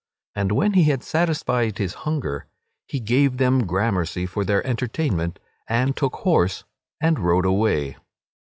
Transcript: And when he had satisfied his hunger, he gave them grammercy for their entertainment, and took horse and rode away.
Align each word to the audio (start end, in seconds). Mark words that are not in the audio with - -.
And 0.33 0.51
when 0.53 0.73
he 0.73 0.85
had 0.85 1.03
satisfied 1.03 1.77
his 1.77 1.93
hunger, 2.09 2.47
he 2.87 2.99
gave 2.99 3.37
them 3.37 3.67
grammercy 3.67 4.25
for 4.25 4.43
their 4.43 4.65
entertainment, 4.65 5.37
and 5.69 5.95
took 5.95 6.15
horse 6.15 6.63
and 6.99 7.19
rode 7.19 7.45
away. 7.45 7.97